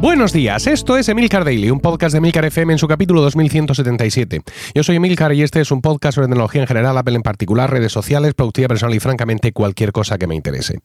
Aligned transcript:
Buenos 0.00 0.34
días, 0.34 0.66
esto 0.66 0.98
es 0.98 1.08
Emilcar 1.08 1.44
Daily, 1.44 1.70
un 1.70 1.80
podcast 1.80 2.12
de 2.12 2.18
Emilcar 2.18 2.44
FM 2.44 2.74
en 2.74 2.78
su 2.78 2.86
capítulo 2.86 3.22
2177. 3.22 4.42
Yo 4.74 4.82
soy 4.82 4.96
Emilcar 4.96 5.32
y 5.32 5.42
este 5.42 5.60
es 5.60 5.70
un 5.70 5.80
podcast 5.80 6.16
sobre 6.16 6.28
tecnología 6.28 6.60
en 6.60 6.66
general, 6.66 6.98
Apple 6.98 7.14
en 7.14 7.22
particular, 7.22 7.70
redes 7.70 7.92
sociales, 7.92 8.34
productividad 8.34 8.68
personal 8.68 8.94
y 8.94 9.00
francamente 9.00 9.52
cualquier 9.52 9.92
cosa 9.92 10.18
que 10.18 10.26
me 10.26 10.34
interese. 10.34 10.80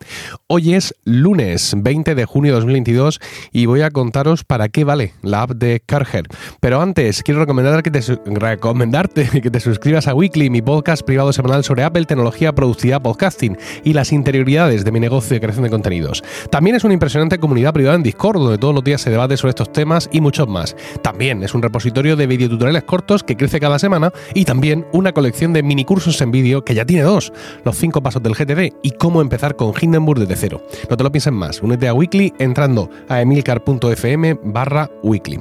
Hoy 0.48 0.74
es 0.74 0.96
lunes 1.04 1.74
20 1.76 2.16
de 2.16 2.26
junio 2.26 2.54
de 2.54 2.60
2022 2.60 3.20
y 3.52 3.66
voy 3.66 3.82
a 3.82 3.92
contaros 3.92 4.46
para 4.46 4.70
qué 4.70 4.86
vale 4.86 5.14
la 5.22 5.42
app 5.42 5.52
de 5.52 5.82
Carger. 5.86 6.28
Pero 6.62 6.82
antes, 6.82 7.22
quiero 7.24 7.42
recomendar 7.42 7.84
que 7.84 7.92
te 7.92 8.00
recomendarte 8.26 9.28
que 9.42 9.52
te 9.52 9.60
suscribas 9.60 10.08
a 10.08 10.14
Weekly, 10.14 10.50
mi 10.50 10.62
podcast 10.62 11.04
privado 11.04 11.34
semanal 11.34 11.66
sobre 11.66 11.84
Apple, 11.84 12.06
tecnología, 12.06 12.54
productividad, 12.54 13.02
podcasting 13.02 13.58
y 13.84 13.94
las 13.94 14.14
interioridades 14.14 14.86
de 14.86 14.92
mi 14.92 15.00
negocio 15.02 15.34
de 15.34 15.42
creación 15.42 15.64
de 15.64 15.72
contenidos. 15.72 16.24
También 16.52 16.78
es 16.78 16.86
una 16.86 16.94
impresionante 16.94 17.38
comunidad 17.38 17.74
privada 17.74 17.96
en 17.96 18.04
Discord, 18.04 18.40
donde 18.40 18.58
todos 18.58 18.74
los 18.74 18.84
días 18.84 19.02
se 19.10 19.14
debate 19.14 19.38
sobre 19.38 19.50
estos 19.50 19.72
temas 19.72 20.08
y 20.12 20.22
muchos 20.22 20.48
más. 20.48 20.76
También 21.02 21.42
es 21.42 21.56
un 21.56 21.64
repositorio 21.64 22.16
de 22.16 22.28
videotutoriales 22.28 22.84
cortos 22.84 23.24
que 23.24 23.36
crece 23.36 23.60
cada 23.60 23.80
semana 23.80 24.14
y 24.36 24.46
también 24.46 24.86
una 24.94 25.14
colección 25.14 25.52
de 25.52 25.64
mini 25.64 25.84
cursos 25.84 26.22
en 26.22 26.30
vídeo 26.30 26.64
que 26.64 26.76
ya 26.76 26.86
tiene 26.86 27.02
dos, 27.02 27.34
los 27.66 27.76
cinco 27.76 28.04
pasos 28.04 28.22
del 28.22 28.36
GTD 28.36 28.76
y 28.84 28.92
cómo 28.92 29.22
empezar 29.22 29.56
con 29.56 29.74
Hindenburg 29.80 30.20
desde 30.20 30.36
cero. 30.36 30.64
No 30.92 30.96
te 30.96 31.04
lo 31.04 31.12
pienses 31.12 31.34
más, 31.34 31.64
únete 31.64 31.88
a 31.88 31.94
Weekly 31.96 32.34
entrando 32.38 32.90
a 33.08 33.20
emilcar.fm 33.20 34.40
barra 34.44 34.92
weekly. 35.02 35.40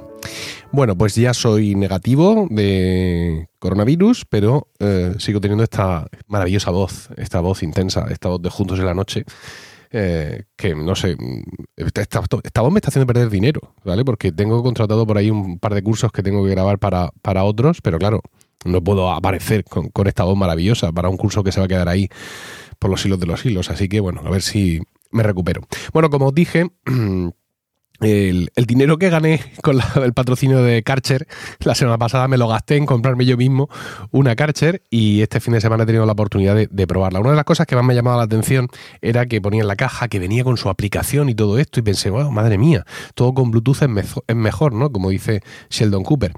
Bueno, 0.72 0.96
pues 0.96 1.14
ya 1.14 1.34
soy 1.34 1.74
negativo 1.74 2.46
de 2.50 3.48
coronavirus, 3.58 4.24
pero 4.28 4.68
eh, 4.78 5.14
sigo 5.18 5.40
teniendo 5.40 5.64
esta 5.64 6.06
maravillosa 6.26 6.70
voz, 6.70 7.10
esta 7.16 7.40
voz 7.40 7.62
intensa, 7.62 8.06
esta 8.10 8.28
voz 8.28 8.40
de 8.40 8.50
Juntos 8.50 8.78
en 8.78 8.86
la 8.86 8.94
Noche, 8.94 9.24
eh, 9.90 10.44
que 10.56 10.74
no 10.74 10.94
sé, 10.94 11.16
esta, 11.76 12.20
voz 12.60 12.72
me 12.72 12.78
está 12.78 12.88
haciendo 12.88 13.06
perder 13.06 13.30
dinero, 13.30 13.74
¿vale? 13.84 14.04
Porque 14.04 14.32
tengo 14.32 14.62
contratado 14.62 15.06
por 15.06 15.18
ahí 15.18 15.30
un 15.30 15.58
par 15.58 15.74
de 15.74 15.82
cursos 15.82 16.12
que 16.12 16.22
tengo 16.22 16.44
que 16.44 16.50
grabar 16.50 16.78
para, 16.78 17.10
para 17.22 17.44
otros, 17.44 17.80
pero 17.80 17.98
claro, 17.98 18.20
no 18.64 18.82
puedo 18.82 19.10
aparecer 19.10 19.64
con, 19.64 19.88
con 19.88 20.06
esta 20.06 20.24
voz 20.24 20.36
maravillosa 20.36 20.92
para 20.92 21.08
un 21.08 21.16
curso 21.16 21.42
que 21.42 21.52
se 21.52 21.60
va 21.60 21.66
a 21.66 21.68
quedar 21.68 21.88
ahí 21.88 22.08
por 22.78 22.90
los 22.90 23.04
hilos 23.04 23.20
de 23.20 23.26
los 23.26 23.44
hilos. 23.44 23.70
Así 23.70 23.88
que 23.88 24.00
bueno, 24.00 24.22
a 24.24 24.30
ver 24.30 24.42
si 24.42 24.80
me 25.10 25.22
recupero. 25.22 25.62
Bueno, 25.92 26.10
como 26.10 26.28
os 26.28 26.34
dije, 26.34 26.70
El, 28.00 28.50
dinero 28.66 28.96
que 28.96 29.10
gané 29.10 29.40
con 29.62 29.78
el 30.02 30.12
patrocinio 30.12 30.62
de 30.62 30.84
Karcher 30.84 31.26
la 31.60 31.74
semana 31.74 31.98
pasada 31.98 32.28
me 32.28 32.36
lo 32.36 32.46
gasté 32.46 32.76
en 32.76 32.86
comprarme 32.86 33.26
yo 33.26 33.36
mismo 33.36 33.68
una 34.12 34.36
Karcher 34.36 34.82
y 34.88 35.20
este 35.22 35.40
fin 35.40 35.54
de 35.54 35.60
semana 35.60 35.82
he 35.82 35.86
tenido 35.86 36.06
la 36.06 36.12
oportunidad 36.12 36.54
de, 36.54 36.86
probarla. 36.86 37.18
Una 37.18 37.30
de 37.30 37.36
las 37.36 37.44
cosas 37.44 37.66
que 37.66 37.74
más 37.74 37.84
me 37.84 37.92
ha 37.92 37.96
llamado 37.96 38.18
la 38.18 38.22
atención 38.22 38.68
era 39.00 39.26
que 39.26 39.40
ponía 39.40 39.62
en 39.62 39.68
la 39.68 39.74
caja 39.74 40.06
que 40.06 40.20
venía 40.20 40.44
con 40.44 40.56
su 40.56 40.68
aplicación 40.68 41.28
y 41.28 41.34
todo 41.34 41.58
esto 41.58 41.80
y 41.80 41.82
pensé, 41.82 42.10
wow, 42.10 42.30
madre 42.30 42.56
mía, 42.56 42.84
todo 43.14 43.34
con 43.34 43.50
Bluetooth 43.50 43.82
es, 43.82 44.36
mejor, 44.36 44.72
¿no? 44.72 44.92
Como 44.92 45.10
dice 45.10 45.42
Sheldon 45.68 46.04
Cooper. 46.04 46.32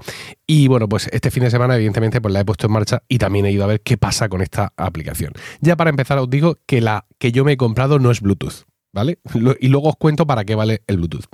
Y 0.47 0.67
bueno, 0.67 0.89
pues 0.89 1.09
este 1.11 1.29
fin 1.29 1.43
de 1.43 1.51
semana 1.51 1.75
evidentemente 1.75 2.21
pues 2.21 2.33
la 2.33 2.39
he 2.39 2.45
puesto 2.45 2.65
en 2.65 2.73
marcha 2.73 3.03
y 3.07 3.19
también 3.19 3.45
he 3.45 3.51
ido 3.51 3.63
a 3.63 3.67
ver 3.67 3.81
qué 3.81 3.97
pasa 3.97 4.29
con 4.29 4.41
esta 4.41 4.73
aplicación. 4.77 5.33
Ya 5.59 5.75
para 5.75 5.91
empezar 5.91 6.17
os 6.17 6.29
digo 6.29 6.57
que 6.65 6.81
la 6.81 7.05
que 7.19 7.31
yo 7.31 7.45
me 7.45 7.53
he 7.53 7.57
comprado 7.57 7.99
no 7.99 8.09
es 8.09 8.21
Bluetooth. 8.21 8.65
¿Vale? 8.93 9.19
Y 9.59 9.67
luego 9.67 9.89
os 9.89 9.95
cuento 9.95 10.25
para 10.27 10.45
qué 10.45 10.55
vale 10.55 10.83
el 10.87 10.97
Bluetooth. 10.97 11.25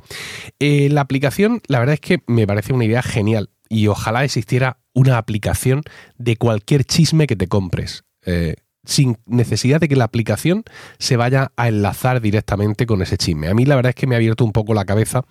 Eh, 0.59 0.89
la 0.89 1.01
aplicación, 1.01 1.61
la 1.67 1.79
verdad 1.79 1.93
es 1.93 2.01
que 2.01 2.23
me 2.27 2.47
parece 2.47 2.73
una 2.73 2.85
idea 2.85 3.01
genial 3.01 3.49
y 3.69 3.87
ojalá 3.87 4.23
existiera 4.23 4.79
una 4.93 5.17
aplicación 5.17 5.83
de 6.17 6.37
cualquier 6.37 6.85
chisme 6.85 7.27
que 7.27 7.35
te 7.35 7.47
compres. 7.47 8.03
Eh, 8.25 8.55
sin 8.87 9.17
necesidad 9.25 9.81
de 9.81 9.89
que 9.89 9.95
la 9.95 10.05
aplicación 10.05 10.63
se 10.97 11.17
vaya 11.17 11.51
a 11.57 11.67
enlazar 11.67 12.21
directamente 12.21 12.85
con 12.85 13.01
ese 13.01 13.17
chisme. 13.17 13.49
A 13.49 13.53
mí 13.53 13.65
la 13.65 13.75
verdad 13.75 13.89
es 13.89 13.95
que 13.95 14.07
me 14.07 14.15
ha 14.15 14.17
abierto 14.17 14.45
un 14.45 14.53
poco 14.53 14.73
la 14.73 14.85
cabeza, 14.85 15.23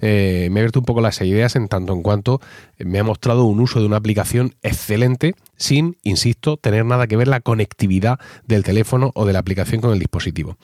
eh, 0.00 0.48
me 0.50 0.58
ha 0.58 0.62
abierto 0.62 0.80
un 0.80 0.84
poco 0.84 1.00
las 1.00 1.20
ideas 1.20 1.54
en 1.54 1.68
tanto 1.68 1.92
en 1.92 2.02
cuanto 2.02 2.40
me 2.78 2.98
ha 2.98 3.04
mostrado 3.04 3.44
un 3.44 3.60
uso 3.60 3.78
de 3.78 3.86
una 3.86 3.96
aplicación 3.96 4.56
excelente 4.62 5.34
sin, 5.56 5.96
insisto, 6.02 6.56
tener 6.56 6.84
nada 6.84 7.06
que 7.06 7.16
ver 7.16 7.28
la 7.28 7.40
conectividad 7.40 8.18
del 8.46 8.64
teléfono 8.64 9.12
o 9.14 9.24
de 9.24 9.32
la 9.32 9.38
aplicación 9.38 9.80
con 9.80 9.92
el 9.92 10.00
dispositivo. 10.00 10.56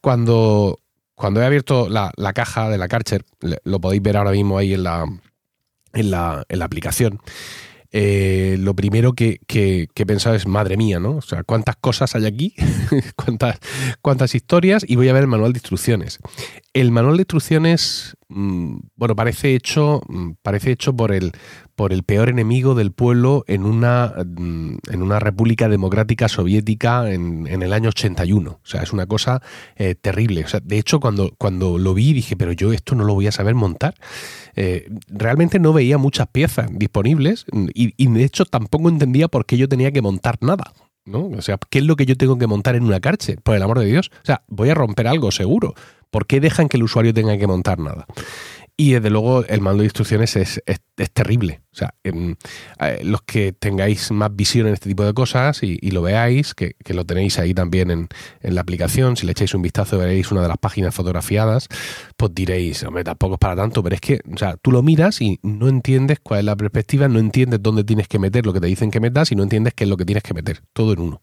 Cuando, 0.00 0.78
cuando 1.16 1.42
he 1.42 1.44
abierto 1.44 1.88
la, 1.88 2.12
caja 2.34 2.70
de 2.70 2.78
la 2.78 2.86
Karcher, 2.86 3.24
lo 3.64 3.80
podéis 3.80 4.02
ver 4.02 4.16
ahora 4.16 4.30
mismo 4.30 4.58
ahí 4.58 4.74
en 4.74 4.84
la, 4.84 5.04
en 5.92 6.10
la, 6.12 6.44
en 6.48 6.58
la 6.60 6.64
aplicación, 6.64 7.20
eh, 7.92 8.56
lo 8.58 8.74
primero 8.74 9.12
que, 9.12 9.40
que, 9.46 9.88
he 9.94 10.06
pensado 10.06 10.34
es, 10.34 10.46
madre 10.46 10.76
mía, 10.76 11.00
¿no? 11.00 11.16
O 11.16 11.22
sea, 11.22 11.42
cuántas 11.44 11.76
cosas 11.76 12.14
hay 12.14 12.26
aquí, 12.26 12.54
cuántas, 13.16 13.58
cuántas 14.02 14.34
historias, 14.34 14.84
y 14.86 14.96
voy 14.96 15.08
a 15.08 15.12
ver 15.12 15.22
el 15.22 15.28
manual 15.28 15.52
de 15.52 15.58
instrucciones. 15.58 16.18
El 16.72 16.90
manual 16.90 17.16
de 17.16 17.22
instrucciones, 17.22 18.16
mm, 18.28 18.76
bueno, 18.96 19.16
parece 19.16 19.54
hecho, 19.54 20.02
mm, 20.08 20.32
parece 20.42 20.72
hecho 20.72 20.94
por 20.94 21.12
el, 21.12 21.32
por 21.74 21.92
el 21.92 22.02
peor 22.02 22.28
enemigo 22.28 22.74
del 22.74 22.92
pueblo 22.92 23.44
en 23.46 23.64
una, 23.64 24.12
mm, 24.24 24.76
en 24.90 25.02
una 25.02 25.20
república 25.20 25.68
democrática 25.68 26.28
soviética 26.28 27.10
en, 27.12 27.46
el 27.46 27.72
año 27.72 27.90
81. 27.90 28.50
O 28.50 28.66
sea, 28.66 28.82
es 28.82 28.92
una 28.92 29.06
cosa 29.06 29.42
eh, 29.76 29.94
terrible. 29.94 30.44
O 30.44 30.48
sea, 30.48 30.60
de 30.60 30.78
hecho, 30.78 31.00
cuando, 31.00 31.34
cuando 31.38 31.78
lo 31.78 31.94
vi 31.94 32.12
dije, 32.12 32.36
pero 32.36 32.52
yo 32.52 32.72
esto 32.72 32.94
no 32.94 33.04
lo 33.04 33.14
voy 33.14 33.26
a 33.26 33.32
saber 33.32 33.54
montar. 33.54 33.94
Eh, 34.56 34.88
realmente 35.08 35.58
no 35.58 35.72
veía 35.72 35.98
muchas 35.98 36.28
piezas 36.28 36.68
disponibles 36.72 37.44
y, 37.74 38.06
de 38.08 38.24
hecho 38.24 38.46
tampoco 38.46 38.88
entendía 38.88 39.28
por 39.28 39.44
qué 39.44 39.58
yo 39.58 39.68
tenía 39.68 39.92
que 39.92 40.02
montar 40.02 40.38
nada. 40.40 40.72
¿no? 41.04 41.26
O 41.26 41.42
sea, 41.42 41.58
¿qué 41.70 41.78
es 41.78 41.84
lo 41.84 41.94
que 41.94 42.06
yo 42.06 42.16
tengo 42.16 42.36
que 42.36 42.46
montar 42.48 42.74
en 42.74 42.82
una 42.82 42.98
carche? 42.98 43.36
Por 43.36 43.54
el 43.54 43.62
amor 43.62 43.78
de 43.78 43.86
Dios. 43.86 44.10
O 44.22 44.26
sea, 44.26 44.42
voy 44.48 44.70
a 44.70 44.74
romper 44.74 45.06
algo 45.06 45.30
seguro. 45.30 45.74
¿Por 46.10 46.26
qué 46.26 46.40
dejan 46.40 46.68
que 46.68 46.78
el 46.78 46.82
usuario 46.82 47.14
tenga 47.14 47.36
que 47.38 47.46
montar 47.46 47.78
nada? 47.78 48.06
Y 48.78 48.92
desde 48.92 49.08
luego 49.08 49.42
el 49.46 49.62
mando 49.62 49.80
de 49.80 49.86
instrucciones 49.86 50.36
es, 50.36 50.60
terrible. 51.14 51.62
O 51.72 51.76
sea, 51.76 51.94
eh, 52.04 53.00
los 53.04 53.22
que 53.22 53.52
tengáis 53.52 54.10
más 54.10 54.34
visión 54.36 54.66
en 54.66 54.74
este 54.74 54.90
tipo 54.90 55.02
de 55.02 55.14
cosas 55.14 55.62
y, 55.62 55.90
lo 55.90 56.02
veáis, 56.02 56.54
que, 56.54 56.76
lo 56.88 57.06
tenéis 57.06 57.38
ahí 57.38 57.54
también 57.54 57.90
en, 57.90 58.08
la 58.42 58.60
aplicación, 58.60 59.16
si 59.16 59.24
le 59.24 59.32
echáis 59.32 59.54
un 59.54 59.62
vistazo 59.62 59.96
veréis 59.96 60.30
una 60.30 60.42
de 60.42 60.48
las 60.48 60.58
páginas 60.58 60.94
fotografiadas, 60.94 61.68
pues 62.18 62.34
diréis, 62.34 62.82
hombre, 62.84 63.02
tampoco 63.02 63.34
es 63.34 63.40
para 63.40 63.56
tanto, 63.56 63.82
pero 63.82 63.94
es 63.94 64.00
que, 64.00 64.20
o 64.30 64.36
sea, 64.36 64.56
tú 64.58 64.70
lo 64.70 64.82
miras 64.82 65.22
y 65.22 65.38
no 65.42 65.68
entiendes 65.68 66.18
cuál 66.22 66.40
es 66.40 66.44
la 66.44 66.56
perspectiva, 66.56 67.08
no 67.08 67.18
entiendes 67.18 67.62
dónde 67.62 67.82
tienes 67.82 68.08
que 68.08 68.18
meter 68.18 68.44
lo 68.44 68.52
que 68.52 68.60
te 68.60 68.66
dicen 68.66 68.90
que 68.90 69.00
metas 69.00 69.32
y 69.32 69.36
no 69.36 69.42
entiendes 69.42 69.72
qué 69.72 69.84
es 69.84 69.90
lo 69.90 69.96
que 69.96 70.04
tienes 70.04 70.22
que 70.22 70.34
meter, 70.34 70.60
todo 70.74 70.92
en 70.92 71.00
uno. 71.00 71.22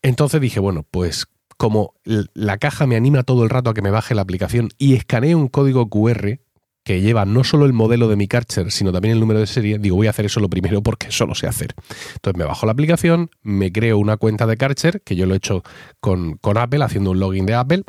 Entonces 0.00 0.40
dije, 0.40 0.60
bueno, 0.60 0.86
pues 0.90 1.26
como 1.58 1.94
la 2.04 2.58
caja 2.58 2.86
me 2.86 2.96
anima 2.96 3.22
todo 3.22 3.44
el 3.44 3.50
rato 3.50 3.70
a 3.70 3.74
que 3.74 3.82
me 3.82 3.90
baje 3.90 4.14
la 4.14 4.22
aplicación 4.22 4.68
y 4.78 4.94
escanee 4.94 5.34
un 5.34 5.48
código 5.48 5.88
QR 5.88 6.38
que 6.86 7.00
lleva 7.00 7.24
no 7.24 7.42
solo 7.42 7.66
el 7.66 7.72
modelo 7.72 8.06
de 8.06 8.14
mi 8.14 8.28
Karcher, 8.28 8.70
sino 8.70 8.92
también 8.92 9.14
el 9.14 9.18
número 9.18 9.40
de 9.40 9.48
serie, 9.48 9.76
digo, 9.80 9.96
voy 9.96 10.06
a 10.06 10.10
hacer 10.10 10.26
eso 10.26 10.38
lo 10.38 10.48
primero 10.48 10.84
porque 10.84 11.08
eso 11.08 11.26
lo 11.26 11.34
sé 11.34 11.48
hacer. 11.48 11.74
Entonces 12.14 12.38
me 12.38 12.44
bajo 12.44 12.64
la 12.64 12.70
aplicación, 12.70 13.28
me 13.42 13.72
creo 13.72 13.98
una 13.98 14.18
cuenta 14.18 14.46
de 14.46 14.56
Karcher, 14.56 15.02
que 15.02 15.16
yo 15.16 15.26
lo 15.26 15.34
he 15.34 15.38
hecho 15.38 15.64
con, 15.98 16.38
Apple, 16.56 16.84
haciendo 16.84 17.10
un 17.10 17.18
login 17.18 17.44
de 17.44 17.54
Apple, 17.54 17.82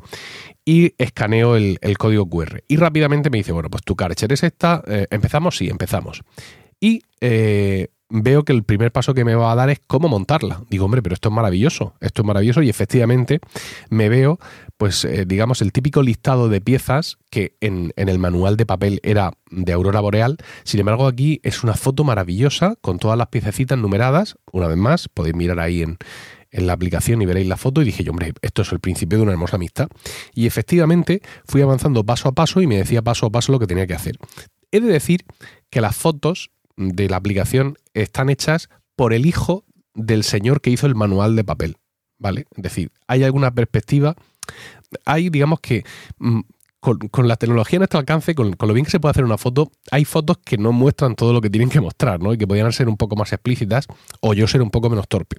y 0.65 0.95
escaneo 0.97 1.55
el, 1.57 1.77
código 1.99 2.27
QR. 2.27 2.63
Y 2.67 2.77
rápidamente 2.77 3.29
me 3.29 3.37
dice, 3.37 3.51
bueno, 3.51 3.69
pues 3.69 3.83
tu 3.83 3.95
Karcher 3.95 4.33
es 4.33 4.41
esta, 4.41 4.81
eh, 4.87 5.05
¿empezamos? 5.11 5.55
Sí, 5.57 5.69
empezamos. 5.69 6.23
Y 6.79 7.03
eh, 7.21 7.89
veo 8.09 8.43
que 8.43 8.53
el 8.53 8.63
primer 8.63 8.91
paso 8.91 9.13
que 9.13 9.25
me 9.25 9.35
va 9.35 9.51
a 9.51 9.55
dar 9.55 9.69
es 9.69 9.79
cómo 9.85 10.07
montarla. 10.07 10.63
Digo, 10.69 10.85
hombre, 10.85 11.01
pero 11.01 11.13
esto 11.13 11.29
es 11.29 11.35
maravilloso, 11.35 11.93
esto 11.99 12.21
es 12.21 12.25
maravilloso 12.25 12.61
y 12.61 12.69
efectivamente 12.69 13.39
me 13.89 14.09
veo, 14.09 14.39
pues 14.77 15.03
eh, 15.05 15.25
digamos, 15.25 15.61
el 15.61 15.71
típico 15.71 16.01
listado 16.01 16.49
de 16.49 16.61
piezas 16.61 17.17
que 17.29 17.55
en, 17.59 17.93
el 17.95 18.19
manual 18.19 18.55
de 18.57 18.65
papel 18.65 18.99
era 19.03 19.33
de 19.51 19.73
Aurora 19.73 19.99
Boreal. 19.99 20.37
Sin 20.63 20.79
embargo, 20.79 21.07
aquí 21.07 21.39
es 21.43 21.63
una 21.63 21.73
foto 21.73 22.03
maravillosa 22.03 22.75
con 22.81 22.97
todas 22.99 23.17
las 23.17 23.27
piececitas 23.27 23.77
numeradas. 23.77 24.37
Una 24.51 24.67
vez 24.67 24.77
más, 24.77 25.09
podéis 25.09 25.35
mirar 25.35 25.59
ahí 25.59 25.81
en, 25.81 25.97
en 26.51 26.67
la 26.67 26.73
aplicación 26.73 27.21
y 27.21 27.25
veréis 27.25 27.47
la 27.47 27.57
foto 27.57 27.81
y 27.81 27.85
dije 27.85 28.03
yo, 28.03 28.11
hombre, 28.11 28.33
esto 28.41 28.61
es 28.61 28.71
el 28.71 28.79
principio 28.79 29.17
de 29.17 29.23
una 29.23 29.33
hermosa 29.33 29.57
amistad. 29.57 29.89
Y 30.33 30.47
efectivamente 30.47 31.21
fui 31.45 31.61
avanzando 31.61 32.05
paso 32.05 32.29
a 32.29 32.31
paso 32.31 32.61
y 32.61 32.67
me 32.67 32.77
decía 32.77 33.01
paso 33.01 33.25
a 33.25 33.31
paso 33.31 33.51
lo 33.51 33.59
que 33.59 33.67
tenía 33.67 33.87
que 33.87 33.95
hacer. 33.95 34.17
He 34.71 34.81
de 34.81 34.87
decir 34.87 35.25
que 35.69 35.81
las 35.81 35.95
fotos 35.95 36.51
de 36.77 37.09
la 37.09 37.17
aplicación 37.17 37.77
están 37.93 38.29
hechas 38.29 38.69
por 38.95 39.13
el 39.13 39.25
hijo 39.25 39.65
del 39.93 40.23
señor 40.23 40.61
que 40.61 40.69
hizo 40.69 40.87
el 40.87 40.95
manual 40.95 41.35
de 41.35 41.43
papel. 41.43 41.77
¿Vale? 42.19 42.45
Es 42.55 42.63
decir, 42.63 42.91
hay 43.07 43.23
alguna 43.23 43.51
perspectiva. 43.51 44.15
Hay, 45.05 45.29
digamos 45.29 45.59
que. 45.59 45.83
Mm, 46.17 46.41
con, 46.79 47.27
la 47.27 47.35
tecnología 47.35 47.77
a 47.77 47.81
nuestro 47.81 47.99
alcance, 47.99 48.35
con, 48.35 48.55
lo 48.57 48.73
bien 48.73 48.85
que 48.85 48.91
se 48.91 48.99
puede 48.99 49.11
hacer 49.11 49.25
una 49.25 49.37
foto, 49.37 49.71
hay 49.91 50.05
fotos 50.05 50.37
que 50.37 50.57
no 50.57 50.71
muestran 50.71 51.15
todo 51.15 51.33
lo 51.33 51.41
que 51.41 51.49
tienen 51.49 51.69
que 51.69 51.81
mostrar, 51.81 52.21
¿no? 52.21 52.33
Y 52.33 52.37
que 52.37 52.47
podrían 52.47 52.71
ser 52.71 52.87
un 52.87 52.97
poco 52.97 53.15
más 53.15 53.33
explícitas 53.33 53.87
o 54.21 54.33
yo 54.33 54.47
ser 54.47 54.61
un 54.61 54.69
poco 54.69 54.89
menos 54.89 55.07
torpe. 55.07 55.37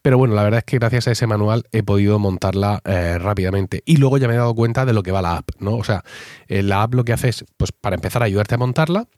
Pero 0.00 0.18
bueno, 0.18 0.34
la 0.34 0.44
verdad 0.44 0.58
es 0.58 0.64
que 0.64 0.78
gracias 0.78 1.08
a 1.08 1.12
ese 1.12 1.26
manual 1.26 1.64
he 1.72 1.82
podido 1.82 2.18
montarla 2.18 2.80
eh, 2.84 3.18
rápidamente. 3.18 3.82
Y 3.84 3.96
luego 3.96 4.18
ya 4.18 4.28
me 4.28 4.34
he 4.34 4.38
dado 4.38 4.54
cuenta 4.54 4.86
de 4.86 4.92
lo 4.92 5.02
que 5.02 5.12
va 5.12 5.20
la 5.20 5.36
app, 5.38 5.50
¿no? 5.58 5.76
O 5.76 5.84
sea, 5.84 6.04
eh, 6.46 6.62
la 6.62 6.82
app 6.82 6.94
lo 6.94 7.04
que 7.04 7.12
hace 7.12 7.28
es, 7.28 7.44
pues 7.56 7.72
para 7.72 7.96
empezar 7.96 8.22
a 8.22 8.26
ayudarte 8.26 8.54
a 8.54 8.58
montarla, 8.58 9.08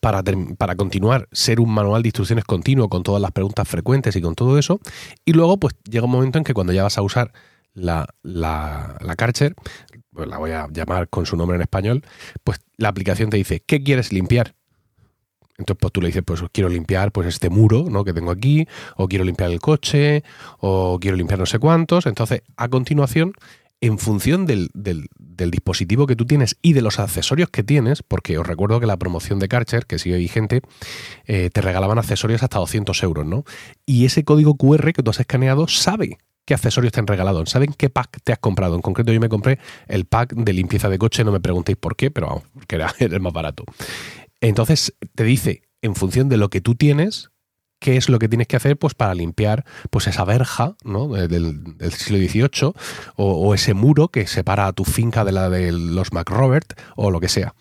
para, 0.00 0.22
para, 0.58 0.76
continuar, 0.76 1.28
ser 1.32 1.60
un 1.60 1.72
manual 1.72 2.02
de 2.02 2.08
instrucciones 2.08 2.44
continuo 2.44 2.88
con 2.88 3.02
todas 3.02 3.20
las 3.20 3.32
preguntas 3.32 3.68
frecuentes 3.68 4.16
y 4.16 4.22
con 4.22 4.34
todo 4.34 4.58
eso. 4.58 4.80
Y 5.24 5.32
luego, 5.32 5.58
pues 5.58 5.74
llega 5.88 6.04
un 6.04 6.10
momento 6.12 6.38
en 6.38 6.44
que 6.44 6.54
cuando 6.54 6.72
ya 6.72 6.82
vas 6.82 6.98
a 6.98 7.02
usar 7.02 7.32
la, 7.74 8.06
la, 8.22 8.96
la 9.00 9.16
Karcher, 9.16 9.54
pues 10.12 10.28
la 10.28 10.38
voy 10.38 10.50
a 10.50 10.68
llamar 10.70 11.08
con 11.08 11.26
su 11.26 11.36
nombre 11.36 11.56
en 11.56 11.62
español, 11.62 12.02
pues 12.44 12.60
la 12.76 12.88
aplicación 12.88 13.30
te 13.30 13.36
dice, 13.36 13.62
¿qué 13.64 13.82
quieres 13.82 14.12
limpiar? 14.12 14.54
Entonces, 15.58 15.78
pues 15.80 15.92
tú 15.92 16.00
le 16.00 16.08
dices, 16.08 16.22
pues 16.24 16.42
quiero 16.52 16.68
limpiar 16.68 17.12
pues 17.12 17.26
este 17.28 17.50
muro 17.50 17.84
¿no? 17.88 18.04
que 18.04 18.12
tengo 18.12 18.30
aquí, 18.30 18.66
o 18.96 19.06
quiero 19.06 19.24
limpiar 19.24 19.50
el 19.50 19.60
coche, 19.60 20.24
o 20.58 20.98
quiero 21.00 21.16
limpiar 21.16 21.38
no 21.38 21.46
sé 21.46 21.58
cuántos. 21.58 22.06
Entonces, 22.06 22.42
a 22.56 22.68
continuación, 22.68 23.32
en 23.82 23.98
función 23.98 24.46
del, 24.46 24.70
dispositivo 25.18 26.06
que 26.06 26.14
tú 26.14 26.24
tienes 26.24 26.56
y 26.62 26.72
de 26.72 26.82
los 26.82 27.00
accesorios 27.00 27.50
que 27.50 27.64
tienes, 27.64 28.04
porque 28.04 28.38
os 28.38 28.46
recuerdo 28.46 28.78
que 28.78 28.86
la 28.86 28.96
promoción 28.96 29.40
de 29.40 29.48
Karcher, 29.48 29.86
que 29.86 29.98
sigue 29.98 30.16
vigente, 30.16 30.62
eh, 31.26 31.50
te 31.52 31.60
regalaban 31.60 31.98
accesorios 31.98 32.44
hasta 32.44 32.60
200 32.60 33.02
euros, 33.02 33.26
¿no? 33.26 33.44
Y 33.84 34.06
ese 34.06 34.22
código 34.22 34.54
QR 34.56 34.92
que 34.92 35.02
tú 35.02 35.10
has 35.10 35.18
escaneado 35.18 35.66
sabe 35.66 36.18
qué 36.44 36.54
accesorios 36.54 36.92
te 36.92 37.00
han 37.00 37.08
regalado, 37.08 37.44
saben 37.46 37.74
qué 37.76 37.90
pack 37.90 38.20
te 38.22 38.32
has 38.32 38.38
comprado. 38.38 38.76
En 38.76 38.82
concreto, 38.82 39.12
yo 39.12 39.20
me 39.20 39.28
compré 39.28 39.58
el 39.88 40.04
pack 40.04 40.32
de 40.32 40.52
limpieza 40.52 40.88
de 40.88 40.98
coche, 40.98 41.24
no 41.24 41.32
me 41.32 41.40
preguntéis 41.40 41.76
por 41.76 41.96
qué, 41.96 42.12
pero 42.12 42.28
vamos, 42.28 42.44
porque 42.54 42.76
era 42.76 42.94
el 43.00 43.20
más 43.20 43.32
barato. 43.32 43.64
Entonces 44.40 44.94
te 45.16 45.24
dice, 45.24 45.62
en 45.82 45.96
función 45.96 46.28
de 46.28 46.36
lo 46.36 46.50
que 46.50 46.60
tú 46.60 46.76
tienes, 46.76 47.30
qué 47.82 47.96
es 47.96 48.08
lo 48.08 48.18
que 48.18 48.28
tienes 48.28 48.46
que 48.46 48.56
hacer 48.56 48.78
pues, 48.78 48.94
para 48.94 49.12
limpiar 49.12 49.64
pues, 49.90 50.06
esa 50.06 50.24
verja 50.24 50.76
¿no? 50.84 51.08
del, 51.08 51.76
siglo 51.90 52.16
XVIII 52.18 52.72
o, 53.16 53.54
ese 53.54 53.74
muro 53.74 54.08
que 54.08 54.26
separa 54.26 54.68
a 54.68 54.72
tu 54.72 54.84
finca 54.84 55.24
de 55.24 55.32
la 55.32 55.50
de 55.50 55.72
los 55.72 56.12
McRobert 56.12 56.80
o 56.96 57.10
lo 57.10 57.20
que 57.20 57.28
sea. 57.28 57.54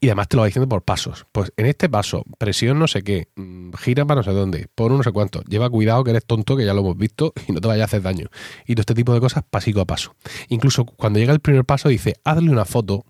Y 0.00 0.08
además 0.08 0.28
te 0.28 0.36
lo 0.36 0.42
va 0.42 0.46
diciendo 0.46 0.68
por 0.68 0.82
pasos. 0.82 1.26
Pues 1.32 1.52
en 1.56 1.66
este 1.66 1.88
paso, 1.88 2.24
presión 2.38 2.78
no 2.78 2.88
sé 2.88 3.02
qué, 3.02 3.28
mm, 3.36 3.72
gira 3.74 4.04
para 4.04 4.18
no 4.18 4.24
sé 4.24 4.32
dónde, 4.32 4.66
por 4.74 4.90
no 4.90 5.02
sé 5.02 5.12
cuánto. 5.12 5.42
Lleva 5.42 5.70
cuidado 5.70 6.02
que 6.02 6.10
eres 6.10 6.26
tonto, 6.26 6.56
que 6.56 6.66
ya 6.66 6.74
lo 6.74 6.80
hemos 6.80 6.98
visto, 6.98 7.32
y 7.46 7.52
no 7.52 7.60
te 7.60 7.68
vaya 7.68 7.84
a 7.84 7.86
hacer 7.86 8.02
daño. 8.02 8.26
Y 8.66 8.74
todo 8.74 8.82
este 8.82 8.94
tipo 8.94 9.14
de 9.14 9.20
cosas 9.20 9.44
pasico 9.48 9.80
a 9.80 9.84
paso. 9.84 10.16
Incluso 10.48 10.84
cuando 10.84 11.20
llega 11.20 11.32
el 11.32 11.40
primer 11.40 11.64
paso 11.64 11.88
dice, 11.88 12.14
hazle 12.24 12.50
una 12.50 12.64
foto 12.64 13.04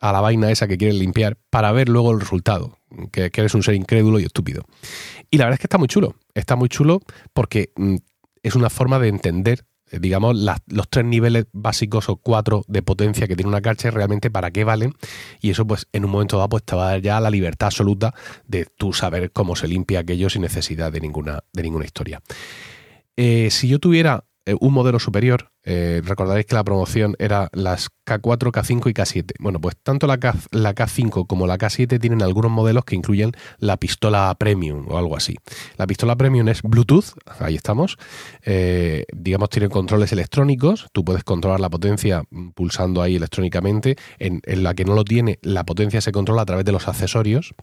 a 0.00 0.12
la 0.12 0.20
vaina 0.20 0.50
esa 0.50 0.66
que 0.66 0.78
quieres 0.78 0.96
limpiar 0.96 1.36
para 1.50 1.72
ver 1.72 1.88
luego 1.88 2.12
el 2.12 2.20
resultado, 2.20 2.78
que, 3.06 3.30
eres 3.34 3.54
un 3.54 3.62
ser 3.62 3.74
incrédulo 3.74 4.18
y 4.18 4.24
estúpido. 4.24 4.64
Y 5.30 5.38
la 5.38 5.44
verdad 5.44 5.54
es 5.54 5.60
que 5.60 5.66
está 5.66 5.78
muy 5.78 5.88
chulo. 5.88 6.16
Está 6.34 6.56
muy 6.56 6.68
chulo 6.68 7.00
porque 7.32 7.72
mm, 7.76 7.96
es 8.42 8.54
una 8.54 8.70
forma 8.70 8.98
de 8.98 9.08
entender, 9.08 9.64
eh, 9.90 9.98
digamos, 10.00 10.36
los 10.66 10.88
tres 10.88 11.04
niveles 11.04 11.46
básicos 11.52 12.08
o 12.08 12.16
cuatro 12.16 12.64
de 12.68 12.82
potencia 12.82 13.26
que 13.26 13.36
tiene 13.36 13.48
una 13.48 13.60
carche 13.60 13.90
realmente 13.90 14.30
para 14.30 14.50
qué 14.50 14.64
valen. 14.64 14.94
Y 15.40 15.50
eso, 15.50 15.66
pues, 15.66 15.86
en 15.92 16.04
un 16.04 16.10
momento 16.10 16.36
dado, 16.36 16.48
pues 16.48 16.64
te 16.64 16.76
va 16.76 16.88
a 16.88 16.90
dar 16.92 17.02
ya 17.02 17.20
la 17.20 17.30
libertad 17.30 17.66
absoluta 17.66 18.14
de 18.46 18.66
tú 18.76 18.92
saber 18.92 19.32
cómo 19.32 19.56
se 19.56 19.68
limpia 19.68 20.00
aquello 20.00 20.30
sin 20.30 20.42
necesidad 20.42 20.92
de 20.92 21.00
ninguna, 21.00 21.44
de 21.52 21.62
ninguna 21.62 21.84
historia. 21.84 22.22
Eh, 23.16 23.50
si 23.50 23.66
yo 23.66 23.80
tuviera 23.80 24.27
eh, 24.48 24.56
un 24.60 24.72
modelo 24.72 24.98
superior. 24.98 25.50
Eh, 25.62 26.00
recordaréis 26.02 26.46
que 26.46 26.54
la 26.54 26.64
promoción 26.64 27.14
era 27.18 27.50
las 27.52 27.90
K4, 28.06 28.50
K5 28.50 28.90
y 28.90 28.94
K7. 28.94 29.32
Bueno, 29.40 29.60
pues 29.60 29.76
tanto 29.76 30.06
la, 30.06 30.16
K, 30.16 30.34
la 30.52 30.74
K5 30.74 31.26
como 31.26 31.46
la 31.46 31.58
K7 31.58 32.00
tienen 32.00 32.22
algunos 32.22 32.50
modelos 32.50 32.86
que 32.86 32.96
incluyen 32.96 33.32
la 33.58 33.76
pistola 33.76 34.34
Premium 34.38 34.86
o 34.88 34.96
algo 34.96 35.18
así. 35.18 35.36
La 35.76 35.86
pistola 35.86 36.16
Premium 36.16 36.48
es 36.48 36.62
Bluetooth, 36.62 37.12
ahí 37.40 37.56
estamos. 37.56 37.98
Eh, 38.42 39.04
digamos, 39.12 39.50
tiene 39.50 39.68
controles 39.68 40.12
electrónicos. 40.12 40.86
Tú 40.92 41.04
puedes 41.04 41.24
controlar 41.24 41.60
la 41.60 41.68
potencia 41.68 42.22
pulsando 42.54 43.02
ahí 43.02 43.16
electrónicamente. 43.16 43.96
En, 44.18 44.40
en 44.46 44.62
la 44.62 44.72
que 44.72 44.86
no 44.86 44.94
lo 44.94 45.04
tiene, 45.04 45.38
la 45.42 45.64
potencia 45.64 46.00
se 46.00 46.10
controla 46.10 46.40
a 46.40 46.46
través 46.46 46.64
de 46.64 46.72
los 46.72 46.88
accesorios. 46.88 47.54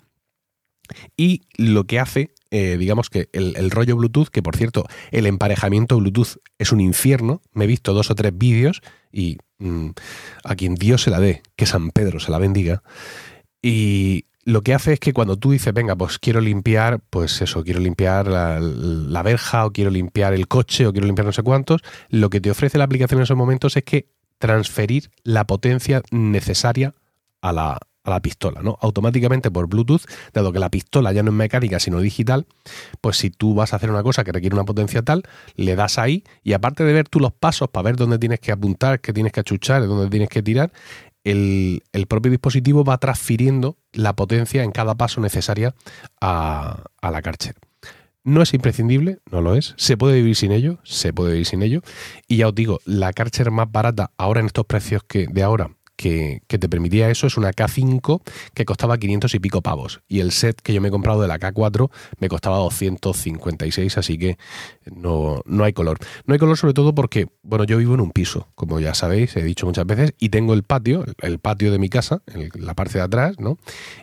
Y 1.18 1.42
lo 1.58 1.86
que 1.86 2.00
hace 2.00 2.32
eh, 2.58 2.78
digamos 2.78 3.10
que 3.10 3.28
el, 3.34 3.70
rollo 3.70 3.98
Bluetooth, 3.98 4.30
que 4.30 4.42
por 4.42 4.56
cierto, 4.56 4.86
el 5.12 5.26
emparejamiento 5.26 5.98
Bluetooth 5.98 6.38
es 6.58 6.72
un 6.72 6.80
infierno. 6.80 7.42
Me 7.52 7.66
he 7.66 7.68
visto 7.68 7.94
dos 7.94 8.10
o 8.12 8.16
tres 8.16 8.32
vídeos 8.34 8.82
y 9.12 9.40
mm, 9.60 9.90
a 10.46 10.56
quien 10.56 10.76
Dios 10.76 11.02
se 11.02 11.10
la 11.10 11.20
dé, 11.20 11.44
que 11.58 11.66
San 11.66 11.92
Pedro 11.92 12.22
se 12.22 12.32
la 12.32 12.38
bendiga. 12.38 12.82
Y 13.62 14.28
lo 14.46 14.62
que 14.62 14.74
hace 14.74 14.94
es 14.94 15.02
que 15.02 15.12
cuando 15.12 15.36
tú 15.36 15.52
dices, 15.52 15.74
venga, 15.74 15.98
pues 15.98 16.18
quiero 16.18 16.40
limpiar, 16.40 17.02
pues 17.10 17.42
eso, 17.42 17.62
quiero 17.62 17.82
limpiar 17.82 18.28
la, 18.28 18.62
la, 18.62 19.22
verja 19.22 19.66
o 19.66 19.72
quiero 19.72 19.92
limpiar 19.92 20.34
el 20.34 20.48
coche 20.48 20.88
o 20.88 20.94
quiero 20.94 21.08
limpiar 21.08 21.26
no 21.26 21.34
sé 21.34 21.44
cuántos, 21.44 21.82
lo 22.08 22.30
que 22.30 22.40
te 22.40 22.52
ofrece 22.52 22.78
la 22.78 22.86
aplicación 22.86 23.20
en 23.20 23.24
esos 23.24 23.36
momentos 23.36 23.76
es 23.76 23.84
que 23.84 24.08
transferir 24.38 25.12
la 25.24 25.46
potencia 25.46 26.04
necesaria 26.10 26.96
a 27.42 27.52
la, 27.52 27.80
a 28.06 28.10
la 28.12 28.22
pistola, 28.22 28.62
¿no? 28.62 28.78
Automáticamente 28.82 29.52
por 29.52 29.68
Bluetooth, 29.68 30.04
dado 30.34 30.54
que 30.54 30.60
la 30.60 30.70
pistola 30.70 31.12
ya 31.12 31.24
no 31.24 31.32
es 31.32 31.36
mecánica 31.36 31.80
sino 31.80 32.00
digital, 32.00 32.46
pues 33.02 33.18
si 33.18 33.32
tú 33.32 33.56
vas 33.56 33.74
a 33.74 33.76
hacer 33.76 33.90
una 33.90 34.04
cosa 34.04 34.24
que 34.24 34.32
requiere 34.32 34.56
una 34.56 34.64
potencia 34.64 35.02
tal, 35.02 35.24
le 35.56 35.76
das 35.76 35.98
ahí 35.98 36.24
y 36.44 36.54
aparte 36.54 36.84
de 36.84 36.94
ver 36.94 37.10
tú 37.10 37.20
los 37.20 37.34
pasos 37.34 37.70
para 37.70 37.84
ver 37.84 37.96
dónde 37.98 38.20
tienes 38.20 38.40
que 38.40 38.52
apuntar, 38.52 39.02
qué 39.02 39.12
tienes 39.12 39.34
que 39.34 39.42
achuchar, 39.42 39.86
dónde 39.88 40.10
tienes 40.10 40.30
que 40.30 40.42
tirar, 40.42 40.72
el, 41.26 42.06
propio 42.08 42.32
dispositivo 42.32 42.84
va 42.84 42.98
transfiriendo 43.00 43.78
la 43.92 44.16
potencia 44.16 44.64
en 44.64 44.72
cada 44.72 44.96
paso 44.96 45.20
necesaria 45.20 45.74
a, 46.22 46.84
la 47.02 47.22
Karcher. 47.22 47.56
No 48.24 48.42
es 48.42 48.54
imprescindible, 48.54 49.20
no 49.32 49.42
lo 49.42 49.56
es. 49.56 49.74
Se 49.78 49.98
puede 49.98 50.16
vivir 50.16 50.36
sin 50.36 50.52
ello, 50.52 50.80
se 50.84 51.14
puede 51.14 51.32
vivir 51.32 51.46
sin 51.46 51.62
ello. 51.62 51.82
Y 52.28 52.38
ya 52.38 52.48
os 52.48 52.56
digo, 52.56 52.80
la 52.86 53.12
Karcher 53.14 53.52
más 53.52 53.72
barata 53.72 54.12
ahora 54.18 54.40
en 54.40 54.48
estos 54.48 54.66
precios 54.66 55.04
que 55.04 55.28
de 55.28 55.44
ahora 55.44 55.72
que, 55.96 56.42
te 56.48 56.70
permitía 56.70 57.10
eso 57.10 57.28
es 57.28 57.38
una 57.38 57.52
K5 57.52 58.22
que 58.54 58.66
costaba 58.66 58.98
500 58.98 59.34
y 59.36 59.40
pico 59.40 59.62
pavos. 59.62 60.02
Y 60.08 60.20
el 60.20 60.32
set 60.32 60.62
que 60.62 60.74
yo 60.74 60.82
me 60.82 60.90
he 60.90 60.92
comprado 60.92 61.22
de 61.22 61.28
la 61.28 61.40
K4 61.40 61.90
me 62.20 62.30
costaba 62.30 62.58
256, 62.58 63.98
así 63.98 64.18
que 64.18 64.38
no, 64.86 65.42
no 65.46 65.64
hay 65.64 65.74
color. 65.74 65.98
No 66.26 66.34
hay 66.34 66.40
color 66.40 66.58
sobre 66.58 66.74
todo 66.74 66.96
porque, 66.96 67.28
bueno, 67.44 67.66
yo 67.66 67.78
vivo 67.78 67.94
en 67.94 68.02
un 68.02 68.12
piso, 68.12 68.48
como 68.56 68.80
ya 68.80 68.94
sabéis, 68.94 69.36
he 69.36 69.44
dicho 69.44 69.66
muchas 69.66 69.86
veces, 69.86 70.14
y 70.20 70.30
tengo 70.30 70.54
el 70.54 70.64
patio, 70.64 71.06
el 71.22 71.40
patio 71.40 71.72
de 71.72 71.80
mi 71.80 71.90
casa, 71.90 72.22
la 72.54 72.74
parte 72.74 72.98
de 72.98 73.04
atrás, 73.04 73.40
¿no? 73.40 73.58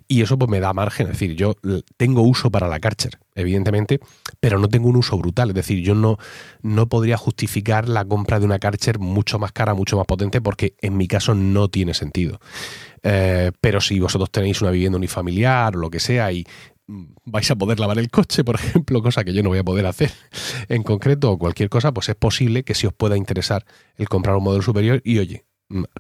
Y 0.08 0.22
eso 0.22 0.38
pues 0.38 0.50
me 0.50 0.60
da 0.60 0.72
margen, 0.72 1.06
es 1.06 1.12
decir, 1.14 1.36
yo 1.36 1.54
tengo 1.96 2.22
uso 2.22 2.50
para 2.50 2.68
la 2.68 2.80
Karcher 2.80 3.18
evidentemente, 3.34 4.00
pero 4.40 4.58
no 4.58 4.69
tengo 4.69 4.88
un 4.88 4.96
uso 4.96 5.17
brutal. 5.19 5.50
Es 5.50 5.55
decir, 5.55 5.82
yo 5.82 5.94
no, 5.94 6.19
no 6.62 6.88
podría 6.88 7.17
justificar 7.17 7.88
la 7.88 8.05
compra 8.05 8.38
de 8.38 8.46
una 8.46 8.58
Karcher 8.58 8.99
mucho 8.99 9.38
más 9.38 9.52
cara, 9.52 9.75
mucho 9.75 9.96
más 9.96 10.06
potente, 10.06 10.40
porque 10.40 10.75
en 10.81 10.96
mi 10.96 11.08
caso 11.08 11.34
no 11.34 11.69
tiene 11.69 11.94
sentido. 11.94 12.40
Eh, 13.02 13.52
pero 13.61 13.81
si 13.81 13.99
vosotros 13.99 14.31
tenéis 14.31 14.62
una 14.62 14.70
vivienda 14.70 14.96
unifamiliar 14.96 15.76
o 15.76 15.81
lo 15.81 15.90
que 15.90 16.00
sea 16.00 16.32
y 16.32 16.46
vais 17.25 17.50
a 17.50 17.56
poder 17.56 17.81
lavar 17.81 17.99
el 17.99 18.11
coche, 18.11 18.44
por 18.44 18.56
ejemplo, 18.56 19.02
cosa 19.02 19.25
que 19.25 19.32
yo 19.32 19.43
no 19.43 19.49
voy 19.49 19.58
a 19.58 19.64
poder 19.64 19.87
hacer 19.87 20.11
en 20.69 20.82
concreto 20.82 21.31
o 21.32 21.38
cualquier 21.38 21.69
cosa, 21.69 21.93
pues 21.93 22.08
es 22.08 22.17
posible 22.17 22.64
que 22.64 22.75
si 22.75 22.87
os 22.87 22.92
pueda 22.92 23.16
interesar 23.16 23.64
el 23.97 24.09
comprar 24.09 24.37
un 24.37 24.45
modelo 24.45 24.62
superior 24.62 25.00
y 25.04 25.18
oye, 25.18 25.45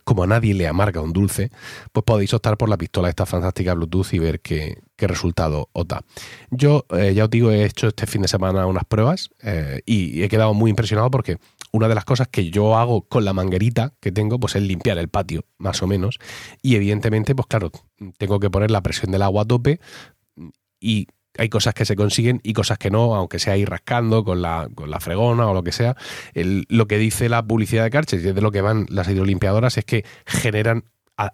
como 0.04 0.22
a 0.22 0.26
nadie 0.26 0.54
le 0.54 0.66
amarga 0.66 1.00
un 1.00 1.12
dulce, 1.12 1.50
pues 1.92 2.04
podéis 2.04 2.34
optar 2.34 2.56
por 2.56 2.68
la 2.68 2.76
pistola 2.76 3.08
esta 3.08 3.26
fantástica 3.26 3.74
Bluetooth 3.74 4.12
y 4.12 4.18
ver 4.18 4.40
qué, 4.40 4.82
resultado 4.98 5.68
os 5.72 5.88
da. 5.88 6.04
Yo, 6.52 6.86
eh, 6.90 7.12
ya 7.12 7.24
os 7.24 7.30
digo, 7.30 7.50
he 7.50 7.64
hecho 7.64 7.88
este 7.88 8.06
fin 8.06 8.22
de 8.22 8.28
semana 8.28 8.66
unas 8.66 8.84
pruebas 8.84 9.30
eh, 9.42 9.80
y 9.84 10.22
he 10.22 10.28
quedado 10.28 10.54
muy 10.54 10.70
impresionado 10.70 11.10
porque 11.10 11.38
una 11.72 11.88
de 11.88 11.96
las 11.96 12.04
cosas 12.04 12.28
que 12.28 12.50
yo 12.50 12.76
hago 12.76 13.02
con 13.08 13.24
la 13.24 13.32
manguerita 13.32 13.94
que 13.98 14.12
tengo, 14.12 14.38
pues 14.38 14.54
es 14.54 14.62
limpiar 14.62 14.98
el 14.98 15.08
patio, 15.08 15.44
más 15.58 15.82
o 15.82 15.88
menos. 15.88 16.20
Y 16.62 16.76
evidentemente, 16.76 17.34
pues 17.34 17.48
claro, 17.48 17.72
tengo 18.16 18.38
que 18.38 18.48
poner 18.48 18.70
la 18.70 18.80
presión 18.80 19.10
del 19.10 19.22
agua 19.22 19.42
a 19.42 19.44
tope 19.44 19.80
y 20.78 21.08
hay 21.38 21.48
cosas 21.48 21.74
que 21.74 21.84
se 21.84 21.96
consiguen 21.96 22.40
y 22.42 22.52
cosas 22.52 22.78
que 22.78 22.90
no, 22.90 23.14
aunque 23.14 23.38
sea 23.38 23.56
ir 23.56 23.68
rascando 23.68 24.24
con 24.24 24.42
la, 24.42 24.68
con 24.74 24.90
la 24.90 25.00
fregona 25.00 25.46
o 25.48 25.54
lo 25.54 25.62
que 25.62 25.72
sea. 25.72 25.96
lo 26.34 26.86
que 26.86 26.98
dice 26.98 27.28
la 27.28 27.42
publicidad 27.42 27.84
de 27.84 27.90
Karcher 27.90 28.20
y 28.20 28.32
de 28.32 28.40
lo 28.40 28.50
que 28.50 28.60
van 28.60 28.86
las 28.88 29.08
hidrolimpiadoras 29.08 29.78
es 29.78 29.84
que 29.84 30.04
generan, 30.26 30.84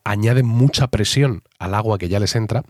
añaden 0.05 0.47
mucha 0.47 0.89
presión 0.89 1.43
al 1.59 1.75
agua 1.75 1.99
que 1.99 2.09
ya 2.09 2.21
les 2.21 2.37
entra, 2.37 2.63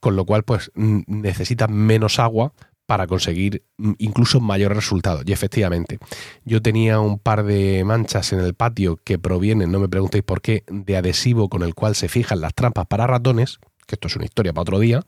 con 0.00 0.16
lo 0.16 0.24
cual 0.24 0.42
pues 0.44 0.70
necesitan 0.74 1.72
menos 1.72 2.18
agua 2.18 2.52
para 2.86 3.06
conseguir 3.06 3.62
incluso 3.98 4.40
mayores 4.40 4.76
resultados. 4.76 5.22
Y 5.24 5.32
efectivamente, 5.32 5.98
yo 6.44 6.60
tenía 6.60 6.98
un 6.98 7.20
par 7.20 7.44
de 7.44 7.84
manchas 7.84 8.32
en 8.32 8.40
el 8.40 8.54
patio 8.54 8.96
que 9.04 9.16
provienen, 9.16 9.70
no 9.70 9.78
me 9.78 9.88
preguntéis 9.88 10.24
por 10.24 10.40
qué, 10.40 10.64
de 10.66 10.96
adhesivo 10.96 11.48
con 11.48 11.62
el 11.62 11.76
cual 11.76 11.94
se 11.94 12.08
fijan 12.08 12.40
las 12.40 12.52
trampas 12.52 12.86
para 12.88 13.06
ratones 13.06 13.60
que 13.90 13.96
esto 13.96 14.06
es 14.06 14.16
una 14.16 14.24
historia 14.24 14.52
para 14.52 14.62
otro 14.62 14.78
día, 14.78 15.02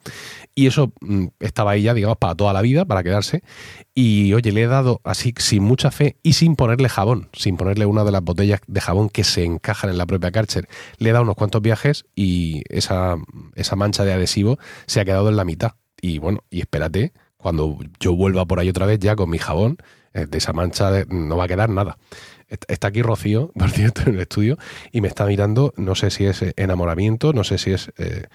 y 0.55 0.67
eso 0.67 0.93
mm, 1.01 1.27
estaba 1.41 1.71
ahí 1.71 1.83
ya, 1.83 1.95
digamos, 1.95 2.19
para 2.19 2.35
toda 2.35 2.53
la 2.53 2.61
vida, 2.61 2.85
para 2.85 3.03
quedarse, 3.03 3.43
y 3.95 4.33
oye, 4.35 4.53
le 4.53 4.63
he 4.63 4.67
dado 4.67 5.01
así 5.05 5.33
sin 5.39 5.63
mucha 5.63 5.91
fe 5.91 6.17
y 6.23 6.33
sin 6.33 6.57
ponerle 6.57 6.89
jabón, 6.89 7.29
sin 7.33 7.57
ponerle 7.57 7.87
una 7.87 8.05
de 8.05 8.11
las 8.11 8.23
botellas 8.23 8.61
de 8.67 8.81
jabón 8.81 9.09
que 9.09 9.23
se 9.25 9.45
encajan 9.45 9.91
en 9.91 9.99
la 9.99 10.07
propia 10.07 10.33
Karcher, 10.33 10.69
le 10.99 11.11
he 11.11 11.13
dado 11.13 11.25
unos 11.25 11.37
cuantos 11.37 11.63
viajes 11.63 12.05
y 12.17 12.63
esa, 12.69 13.17
esa 13.55 13.77
mancha 13.77 14.05
de 14.05 14.13
adhesivo 14.13 14.59
se 14.87 15.01
ha 15.01 15.05
quedado 15.05 15.29
en 15.29 15.37
la 15.37 15.45
mitad. 15.45 15.73
Y 16.01 16.19
bueno, 16.19 16.43
y 16.51 16.61
espérate, 16.61 17.13
cuando 17.37 17.79
yo 18.01 18.17
vuelva 18.17 18.45
por 18.45 18.59
ahí 18.59 18.69
otra 18.69 18.87
vez 18.87 18.99
ya 18.99 19.15
con 19.15 19.31
mi 19.31 19.39
jabón, 19.39 19.79
eh, 20.15 20.27
de 20.27 20.39
esa 20.39 20.53
mancha 20.53 21.05
no 21.09 21.37
va 21.37 21.45
a 21.45 21.49
quedar 21.49 21.71
nada. 21.71 21.99
Está 22.69 22.89
aquí 22.89 23.03
Rocío, 23.03 23.51
por 23.59 23.71
cierto, 23.71 24.03
en 24.03 24.15
el 24.15 24.21
estudio, 24.21 24.59
y 24.91 25.01
me 25.01 25.09
está 25.09 25.25
mirando, 25.27 25.73
no 25.77 25.95
sé 25.95 26.11
si 26.11 26.25
es 26.25 26.45
enamoramiento, 26.57 27.33
no 27.33 27.45
sé 27.45 27.59
si 27.59 27.73
es 27.73 27.93
eh, 27.99 28.27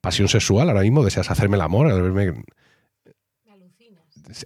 pasión 0.00 0.28
sexual 0.28 0.68
ahora 0.68 0.82
mismo, 0.82 1.04
deseas 1.04 1.30
hacerme 1.30 1.56
el 1.56 1.62
amor 1.62 1.88
al 1.88 2.02
verme. 2.02 2.44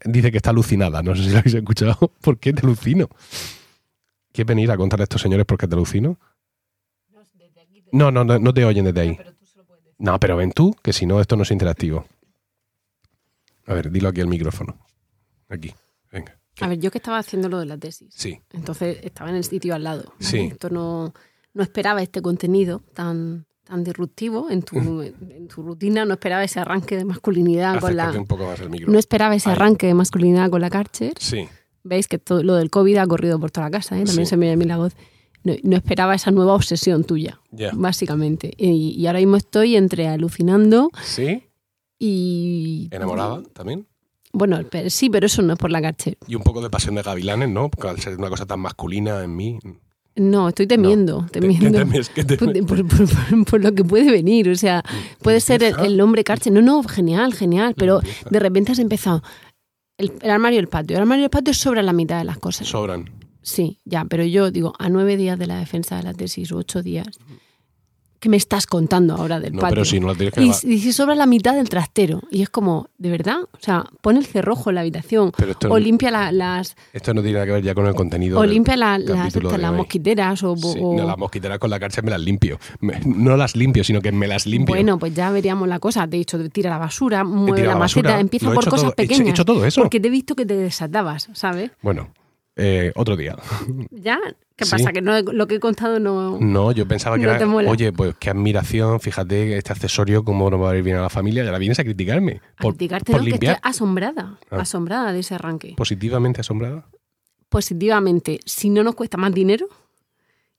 Dice 0.05 0.31
que 0.31 0.39
está 0.39 0.51
alucinada, 0.51 1.03
no 1.03 1.15
sé 1.15 1.25
si 1.25 1.31
lo 1.31 1.39
habéis 1.39 1.55
escuchado. 1.55 1.97
¿Por 2.21 2.39
qué 2.39 2.53
te 2.53 2.63
alucino? 2.63 3.09
¿Quieres 4.33 4.49
venir 4.49 4.71
a 4.71 4.77
contar 4.77 5.01
a 5.01 5.05
estos 5.05 5.21
señores 5.21 5.47
por 5.47 5.59
qué 5.59 5.69
te 5.69 5.75
alucino? 5.75 6.19
No, 7.93 8.11
no, 8.11 8.25
no, 8.25 8.39
no 8.39 8.53
te 8.53 8.65
oyen 8.65 8.87
desde 8.87 9.01
ahí. 9.01 9.19
No, 9.99 10.19
pero 10.19 10.37
ven 10.37 10.53
tú, 10.53 10.75
que 10.83 10.93
si 10.93 11.07
no, 11.07 11.21
esto 11.21 11.37
no 11.37 11.45
es 11.45 11.51
interactivo. 11.51 12.07
A 13.67 13.75
ver, 13.75 13.91
dilo 13.91 14.09
aquí 14.09 14.21
al 14.21 14.27
micrófono. 14.27 14.77
Aquí, 15.49 15.73
venga. 16.11 16.37
A 16.61 16.69
ver, 16.69 16.79
yo 16.79 16.91
que 16.91 16.99
estaba 16.99 17.19
haciendo 17.19 17.49
lo 17.49 17.59
de 17.59 17.67
la 17.67 17.79
tesis. 17.79 18.13
Sí. 18.15 18.41
Entonces 18.53 18.99
estaba 19.03 19.31
en 19.31 19.37
el 19.37 19.45
sitio 19.45 19.75
al 19.75 19.85
lado. 19.85 20.05
¿vale? 20.07 20.17
Sí. 20.19 20.39
Esto 20.53 20.71
no, 20.71 21.15
no 21.53 21.63
esperaba 21.63 22.03
este 22.03 22.21
contenido 22.23 22.81
tan, 22.95 23.47
tan 23.65 23.83
disruptivo 23.83 24.51
en 24.51 24.63
tu, 24.63 24.77
en 25.03 25.49
tu 25.49 25.63
rutina. 25.63 26.05
No 26.05 26.15
esperaba 26.15 26.45
ese 26.45 26.61
arranque 26.61 26.97
de 26.97 27.05
masculinidad 27.05 27.81
con 27.81 27.97
la. 27.97 28.11
un 28.11 28.27
poco 28.27 28.45
más 28.47 28.61
el 28.61 28.71
micrófono. 28.71 28.93
No 28.93 28.99
esperaba 28.99 29.35
ese 29.35 29.49
Ahí. 29.49 29.57
arranque 29.57 29.87
de 29.87 29.95
masculinidad 29.95 30.51
con 30.51 30.61
la 30.61 30.71
Karcher. 30.71 31.15
Sí, 31.19 31.49
Veis 31.83 32.09
que 32.09 32.19
todo 32.19 32.43
lo 32.43 32.55
del 32.55 32.71
COVID 32.71 32.97
ha 32.97 33.07
corrido 33.07 33.39
por 33.39 33.51
toda 33.51 33.67
la 33.67 33.71
casa, 33.71 33.97
¿eh? 33.99 34.05
también 34.05 34.27
Sí. 34.27 34.31
se 34.31 34.37
me 34.37 34.47
oye 34.47 34.55
a 34.55 34.57
mí 34.57 34.65
la 34.65 34.77
voz. 34.79 34.95
No, 35.43 35.53
no 35.63 35.77
esperaba 35.77 36.15
esa 36.15 36.31
nueva 36.31 36.55
obsesión 36.55 37.05
tuya, 37.05 37.41
ya. 37.51 37.71
básicamente. 37.75 38.53
Y, 38.57 38.95
y 38.99 39.07
ahora 39.07 39.19
mismo 39.19 39.37
estoy 39.37 39.77
entre 39.77 40.09
alucinando 40.09 40.89
¿Sí? 41.03 41.43
y. 41.99 42.89
¿Enamorada 42.91 43.43
también? 43.53 43.87
Bueno, 44.33 44.59
pero- 44.71 44.91
sí, 44.91 45.11
pero 45.11 45.27
eso 45.27 45.43
no 45.43 45.53
es 45.53 45.59
por 45.59 45.71
la 45.71 45.81
Karcher. 45.81 46.19
Y 46.27 46.35
un 46.35 46.43
poco 46.43 46.61
de 46.61 46.71
pasión 46.71 46.95
de 46.97 47.03
gavilanes, 47.03 47.49
¿no? 47.51 47.69
Porque 47.71 47.89
al 47.89 48.01
ser 48.01 48.17
una 48.19 48.29
cosa 48.31 48.47
tan 48.47 48.61
masculina 48.61 49.23
en 49.23 49.37
mí. 49.37 49.59
No, 50.17 50.49
estoy 50.49 50.67
temiendo, 50.69 51.27
¿Qué- 51.33 51.41
temiendo. 51.41 51.67
¿Qué 51.71 51.73
temes? 51.85 52.09
¿Qué 52.11 52.25
por, 52.25 52.53
temes? 52.53 52.63
por- 52.67 52.87
por- 52.87 53.09
por- 53.09 53.45
por 53.47 53.61
lo 53.65 53.75
que 53.75 53.85
puede 53.85 54.11
venir. 54.13 54.49
O 54.49 54.55
sea, 54.57 54.83
puede 55.23 55.41
ser 55.41 55.63
el, 55.65 55.75
el 55.81 56.01
hombre 56.01 56.23
Karcher. 56.23 56.53
No, 56.53 56.63
no, 56.63 56.83
genial, 56.85 57.35
genial. 57.35 57.75
Pero 57.77 58.01
de 58.31 58.39
repente 58.39 58.73
has 58.73 58.79
empezado. 58.79 59.23
El, 59.99 60.13
el 60.23 60.31
armario 60.31 60.57
y 60.59 60.61
el 60.61 60.69
patio. 60.69 60.97
El 60.97 61.03
armario 61.03 61.23
y 61.23 61.25
el 61.25 61.31
patio 61.31 61.53
sobre 61.55 61.83
la 61.83 61.93
mitad 61.93 62.19
de 62.19 62.25
las 62.25 62.39
cosas. 62.39 62.69
Sobran. 62.69 63.11
Sí, 63.43 63.79
ya, 63.85 64.05
pero 64.07 64.25
yo 64.25 64.51
digo, 64.51 64.73
a 64.79 64.89
nueve 64.89 65.17
días 65.17 65.39
de 65.39 65.47
la 65.47 65.59
defensa 65.59 65.97
de 65.97 66.03
la 66.05 66.15
tesis 66.15 66.51
o 66.53 66.57
ocho 66.57 66.83
días, 66.83 67.09
¿qué 68.25 68.31
me 68.31 68.39
estás 68.39 68.67
contando 68.67 69.15
ahora 69.17 69.39
del 69.39 69.53
No, 69.53 69.61
patio? 69.61 69.75
pero 69.75 69.85
si 69.85 70.01
no 70.01 70.07
la 70.07 70.15
tienes 70.15 70.33
que 70.33 70.41
y, 70.43 70.49
y 70.75 70.79
si 70.79 70.95
sobra 70.95 71.15
la 71.15 71.27
mitad 71.27 71.55
del 71.55 71.69
trastero. 71.69 72.23
Y 72.31 72.41
es 72.41 72.49
como, 72.49 72.89
¿de 72.97 73.11
verdad? 73.11 73.37
O 73.53 73.59
sea, 73.61 73.85
pon 74.01 74.17
el 74.17 74.25
cerrojo 74.25 74.71
en 74.71 74.77
la 74.77 74.81
habitación. 74.81 75.31
Pero 75.37 75.51
esto, 75.53 75.69
O 75.71 75.79
limpia 75.79 76.11
la- 76.11 76.33
las, 76.33 76.75
esto 76.95 77.13
no 77.13 77.21
tiene 77.21 77.35
nada 77.35 77.45
que 77.45 77.53
ver 77.53 77.63
ya 77.63 77.75
con 77.75 77.87
el 77.87 77.95
contenido. 77.95 78.41
o 78.41 78.47
limpia 78.47 78.79
la- 78.79 78.97
las, 78.97 79.37
estas, 79.37 79.61
las 79.61 79.73
mosquiteras. 79.75 80.43
O, 80.43 80.57
Sí, 80.57 80.79
o- 80.81 80.97
no, 80.97 81.05
las 81.05 81.19
mosquiteras 81.19 81.59
con 81.59 81.69
la 81.69 81.79
cárcel 81.79 82.03
me 82.05 82.11
las 82.13 82.21
limpio. 82.23 82.59
Me- 82.81 82.99
no 83.05 83.37
las 83.37 83.57
limpio, 83.57 83.85
sino 83.85 84.01
que 84.01 84.11
me 84.11 84.27
las 84.27 84.47
limpio. 84.47 84.75
Bueno, 84.75 84.99
pues 84.99 85.13
ya 85.15 85.31
veríamos 85.31 85.69
la 85.69 85.79
cosa. 85.79 86.09
Te 86.09 86.17
he 86.17 86.21
dicho, 86.21 86.39
tira 86.49 86.71
la 86.71 86.79
basura, 86.79 87.25
mueve 87.25 87.67
la 87.67 87.77
maceta, 87.77 88.19
empieza 88.19 88.51
he 88.51 88.55
por 88.55 88.65
cosas 88.65 88.81
todo, 88.81 88.95
he 88.97 89.03
hecho- 89.03 89.03
he 89.03 89.07
pequeñas. 89.17 89.35
hecho 89.35 89.45
todo 89.45 89.67
eso. 89.67 89.83
Porque 89.83 90.01
te 90.01 90.09
he 90.09 90.11
visto 90.11 90.35
que 90.35 90.47
te 90.47 90.57
desatabas, 90.57 91.29
¿sabes? 91.35 91.73
Bueno, 91.83 92.09
eh, 92.57 92.93
otro 92.95 93.17
día. 93.17 93.37
¿Ya? 93.91 94.19
¿Qué 94.57 94.65
Sí. 94.65 94.71
pasa? 94.71 94.93
Que 94.93 95.03
no, 95.03 95.21
lo 95.21 95.47
que 95.49 95.57
he 95.57 95.61
contado 95.61 95.99
no... 95.99 96.39
No, 96.39 96.71
yo 96.71 96.87
pensaba 96.87 97.17
que 97.19 97.25
No 97.27 97.61
era, 97.61 97.71
oye, 97.71 97.93
pues 97.93 98.15
qué 98.21 98.31
admiración, 98.31 99.01
fíjate, 99.01 99.57
este 99.59 99.73
accesorio, 99.73 100.23
cómo 100.25 100.49
no 100.51 100.59
va 100.61 100.71
a 100.71 100.77
ir 100.77 100.85
bien 100.85 100.97
a 100.97 101.03
la 101.03 101.11
familia, 101.11 101.43
y 101.43 101.47
ahora 101.47 101.59
vienes 101.59 101.79
a 101.81 101.85
criticarme. 101.85 102.41
A 102.59 102.63
Por, 102.63 102.75
criticarte, 102.77 103.11
por 103.13 103.21
no, 103.21 103.25
que 103.25 103.31
limpiar. 103.33 103.57
estoy 103.57 103.71
asombrada, 103.71 104.39
Ah. 104.51 104.59
asombrada 104.61 105.13
de 105.13 105.19
ese 105.21 105.35
arranque. 105.35 105.75
Positivamente 105.77 106.41
asombrada. 106.43 106.87
Positivamente, 107.49 108.39
si 108.45 108.71
no 108.71 108.83
nos 108.85 108.95
cuesta 108.95 109.17
más 109.17 109.33
dinero 109.35 109.67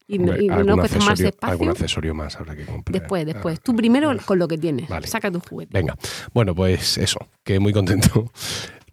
y, 0.08 0.20
no- 0.20 0.36
y 0.38 0.48
no 0.48 0.78
cuesta 0.78 1.00
más 1.00 1.20
espacio, 1.20 1.52
Algún 1.52 1.70
accesorio 1.70 2.14
más 2.14 2.36
habrá 2.36 2.56
que 2.56 2.66
comprar. 2.66 3.00
después, 3.02 3.26
después. 3.26 3.58
Ah, 3.60 3.62
Tú 3.64 3.76
primero 3.76 4.12
con 4.26 4.38
lo 4.40 4.48
que 4.48 4.58
tienes, 4.58 4.88
Vale. 4.88 5.08
saca 5.08 5.32
tu 5.32 5.40
juguete. 5.40 5.72
Venga, 5.74 5.98
bueno, 6.34 6.54
pues 6.54 6.98
eso, 6.98 7.20
que 7.44 7.60
muy 7.60 7.74
contento. 7.74 8.32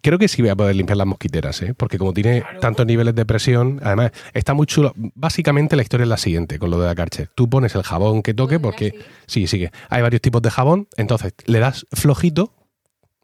Creo 0.03 0.19
que 0.19 0.27
sí 0.27 0.41
voy 0.41 0.49
a 0.49 0.55
poder 0.55 0.75
limpiar 0.75 0.97
las 0.97 1.07
mosquiteras, 1.07 1.61
¿eh? 1.61 1.73
porque 1.73 1.97
como 1.97 2.13
tiene 2.13 2.43
tantos 2.59 2.85
niveles 2.85 3.15
de 3.15 3.25
presión, 3.25 3.79
además 3.81 4.11
está 4.33 4.53
muy 4.53 4.67
chulo. 4.67 4.93
Básicamente 5.15 5.77
la 5.77 5.81
historia 5.81 6.03
es 6.03 6.09
la 6.09 6.17
siguiente 6.17 6.59
con 6.59 6.69
lo 6.69 6.77
de 6.79 6.87
la 6.87 6.93
Karcher. 6.93 7.29
Tú 7.33 7.49
pones 7.49 7.73
el 7.73 7.83
jabón 7.83 8.21
que 8.21 8.33
toque, 8.33 8.59
porque 8.59 8.93
sí, 9.27 9.47
sigue. 9.47 9.71
Hay 9.89 10.01
varios 10.01 10.21
tipos 10.21 10.41
de 10.41 10.51
jabón, 10.51 10.87
entonces 10.97 11.33
le 11.45 11.59
das 11.59 11.87
flojito 11.93 12.53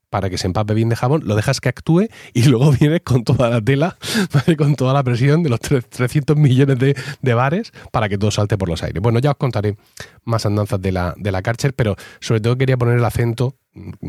para 0.09 0.31
que 0.31 0.39
se 0.39 0.47
empape 0.47 0.73
bien 0.73 0.89
de 0.89 0.95
jabón, 0.95 1.21
lo 1.25 1.35
dejas 1.35 1.61
que 1.61 1.69
actúe 1.69 2.07
y 2.33 2.43
luego 2.49 2.71
vienes 2.71 3.01
con 3.01 3.23
toda 3.23 3.47
la 3.49 3.61
tela, 3.61 3.95
con 4.57 4.75
toda 4.75 4.93
la 4.93 5.03
presión 5.03 5.43
de 5.43 5.49
los 5.49 5.59
tre- 5.59 5.83
300 5.87 6.35
millones 6.35 6.79
de, 6.79 6.95
de 7.21 7.33
bares 7.35 7.71
para 7.91 8.09
que 8.09 8.17
todo 8.17 8.31
salte 8.31 8.57
por 8.57 8.69
los 8.69 8.81
aires. 8.81 9.03
Bueno, 9.03 9.19
ya 9.19 9.31
os 9.31 9.37
contaré 9.37 9.75
más 10.23 10.47
andanzas 10.47 10.81
de 10.81 10.93
la, 10.93 11.13
de 11.15 11.31
la 11.31 11.41
Karcher, 11.43 11.75
pero 11.75 11.95
sobre 12.21 12.41
todo 12.41 12.57
quería 12.57 12.75
poner 12.77 12.97
el 12.97 13.05
acento, 13.05 13.57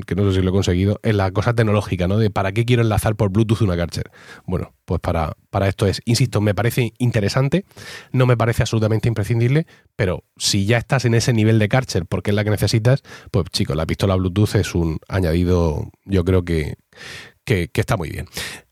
que 0.06 0.14
no 0.14 0.30
sé 0.30 0.38
si 0.38 0.42
lo 0.42 0.50
he 0.50 0.52
conseguido, 0.52 1.00
en 1.02 1.16
la 1.16 1.30
cosa 1.30 1.54
tecnológica, 1.54 2.08
¿no? 2.08 2.18
De 2.18 2.30
para 2.30 2.52
qué 2.52 2.64
quiero 2.64 2.82
enlazar 2.82 3.16
por 3.16 3.30
Bluetooth 3.30 3.60
una 3.62 3.76
Karcher. 3.76 4.10
Bueno, 4.46 4.72
pues 4.84 5.00
para, 5.00 5.36
para 5.50 5.68
esto 5.68 5.86
es, 5.86 6.00
insisto, 6.04 6.40
me 6.40 6.54
parece 6.54 6.92
interesante, 6.98 7.64
no 8.12 8.26
me 8.26 8.36
parece 8.36 8.62
absolutamente 8.62 9.08
imprescindible, 9.08 9.66
pero 9.96 10.24
si 10.36 10.66
ya 10.66 10.78
estás 10.78 11.04
en 11.04 11.14
ese 11.14 11.32
nivel 11.32 11.58
de 11.58 11.68
Karcher 11.68 12.06
porque 12.06 12.30
es 12.30 12.34
la 12.34 12.44
que 12.44 12.50
necesitas, 12.50 13.02
pues 13.30 13.46
chicos, 13.50 13.76
la 13.76 13.86
pistola 13.86 14.16
Bluetooth 14.16 14.54
es 14.54 14.74
un 14.74 14.98
añadido, 15.08 15.90
yo 16.04 16.24
creo 16.24 16.44
que, 16.44 16.76
que, 17.44 17.70
está 17.74 17.96
muy 17.96 18.10
bien. 18.10 18.26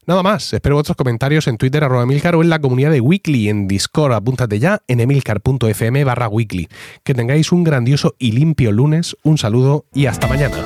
Nada 0.06 0.22
más, 0.22 0.52
espero 0.52 0.76
vuestros 0.76 0.96
comentarios 0.96 1.46
en 1.48 1.58
Twitter, 1.58 1.84
arroba 1.84 2.02
Emilcar, 2.02 2.34
o 2.34 2.42
en 2.42 2.48
la 2.48 2.60
comunidad 2.60 2.90
de 2.90 3.00
Weekly 3.00 3.48
en 3.48 3.68
Discord. 3.68 4.12
Apúntate 4.12 4.58
ya 4.58 4.80
en 4.88 5.00
emilcar.fm 5.00 6.04
barra 6.04 6.28
weekly. 6.28 6.68
Que 7.04 7.14
tengáis 7.14 7.52
un 7.52 7.64
grandioso 7.64 8.14
y 8.18 8.32
limpio 8.32 8.72
lunes, 8.72 9.16
un 9.22 9.37
saludo 9.37 9.84
y 9.92 10.06
hasta 10.06 10.26
mañana. 10.26 10.64